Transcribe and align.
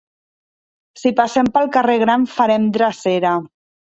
Si 1.01 1.11
passem 1.19 1.49
pel 1.57 1.69
carrer 1.75 1.97
Gran 2.05 2.25
farem 2.37 2.65
drecera. 2.79 3.35